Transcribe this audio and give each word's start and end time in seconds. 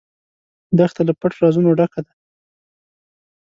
دښته 0.77 1.01
له 1.07 1.13
پټ 1.19 1.31
رازونو 1.41 1.69
ډکه 1.79 1.99
ده. 2.05 2.13